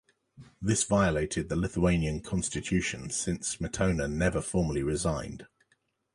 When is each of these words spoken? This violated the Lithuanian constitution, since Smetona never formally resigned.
This 0.59 0.83
violated 0.83 1.47
the 1.47 1.55
Lithuanian 1.55 2.21
constitution, 2.21 3.11
since 3.11 3.57
Smetona 3.57 4.11
never 4.11 4.41
formally 4.41 4.81
resigned. 4.81 5.45